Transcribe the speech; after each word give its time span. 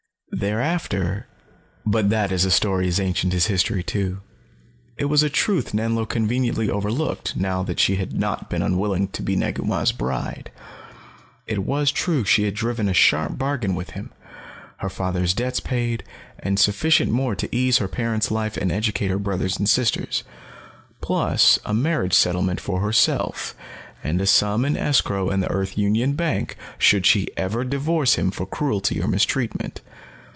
Thereafter 0.33 1.27
But 1.85 2.09
that 2.09 2.31
is 2.31 2.45
a 2.45 2.51
story 2.51 2.87
as 2.87 3.01
ancient 3.01 3.33
as 3.33 3.45
history 3.47 3.83
too. 3.83 4.21
It 4.97 5.05
was 5.05 5.23
a 5.23 5.29
truth 5.29 5.73
Nanlo 5.73 6.05
conveniently 6.07 6.69
overlooked 6.69 7.35
now 7.35 7.63
that 7.63 7.81
she 7.81 7.97
had 7.97 8.13
not 8.17 8.49
been 8.49 8.61
unwilling 8.63 9.09
to 9.09 9.21
be 9.21 9.35
Negu 9.35 9.63
Mah's 9.63 9.91
bride. 9.91 10.49
It 11.45 11.59
was 11.59 11.91
true 11.91 12.23
she 12.23 12.43
had 12.45 12.55
driven 12.55 12.87
a 12.87 12.93
sharp 12.93 13.37
bargain 13.37 13.75
with 13.75 13.89
him 13.91 14.11
her 14.77 14.89
father's 14.89 15.33
debts 15.33 15.59
paid, 15.59 16.03
and 16.39 16.57
sufficient 16.57 17.11
more 17.11 17.35
to 17.35 17.53
ease 17.53 17.77
her 17.79 17.89
parents' 17.89 18.31
life 18.31 18.55
and 18.55 18.71
educate 18.71 19.09
her 19.09 19.19
brothers 19.19 19.57
and 19.57 19.67
sisters. 19.69 20.23
Plus 21.01 21.59
a 21.65 21.73
marriage 21.73 22.13
settlement 22.13 22.61
for 22.61 22.79
herself, 22.79 23.53
and 24.01 24.19
a 24.21 24.25
sum 24.25 24.63
in 24.63 24.77
escrow 24.77 25.29
in 25.29 25.41
the 25.41 25.51
Earth 25.51 25.77
Union 25.77 26.13
bank, 26.13 26.55
should 26.79 27.05
she 27.05 27.27
ever 27.37 27.63
divorce 27.65 28.15
him 28.15 28.31
for 28.31 28.45
cruelty 28.47 28.99
or 29.01 29.07
mistreatment. 29.09 29.81